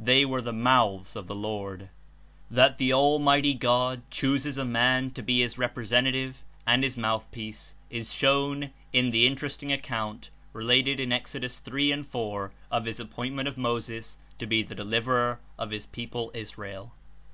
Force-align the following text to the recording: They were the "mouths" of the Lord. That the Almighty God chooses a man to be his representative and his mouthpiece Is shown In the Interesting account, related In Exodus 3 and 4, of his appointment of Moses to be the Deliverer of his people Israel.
They 0.00 0.24
were 0.24 0.40
the 0.40 0.50
"mouths" 0.54 1.14
of 1.14 1.26
the 1.26 1.34
Lord. 1.34 1.90
That 2.50 2.78
the 2.78 2.90
Almighty 2.94 3.52
God 3.52 4.10
chooses 4.10 4.56
a 4.56 4.64
man 4.64 5.10
to 5.10 5.20
be 5.22 5.42
his 5.42 5.58
representative 5.58 6.42
and 6.66 6.82
his 6.82 6.96
mouthpiece 6.96 7.74
Is 7.90 8.14
shown 8.14 8.70
In 8.94 9.10
the 9.10 9.26
Interesting 9.26 9.70
account, 9.70 10.30
related 10.54 11.00
In 11.00 11.12
Exodus 11.12 11.58
3 11.58 11.92
and 11.92 12.06
4, 12.06 12.50
of 12.70 12.86
his 12.86 12.98
appointment 12.98 13.46
of 13.46 13.58
Moses 13.58 14.16
to 14.38 14.46
be 14.46 14.62
the 14.62 14.74
Deliverer 14.74 15.38
of 15.58 15.70
his 15.70 15.84
people 15.84 16.30
Israel. 16.32 16.94